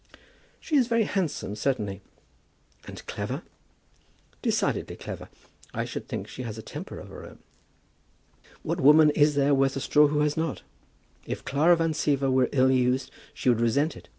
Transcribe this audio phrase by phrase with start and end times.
[0.59, 2.01] "She is very handsome, certainly."
[2.85, 3.43] "And clever?"
[4.41, 5.29] "Decidedly clever.
[5.75, 7.37] I should think she has a temper of her own."
[8.63, 10.63] "What woman is there worth a straw that has not?
[11.27, 14.09] If Clara Van Siever were ill used, she would resent it.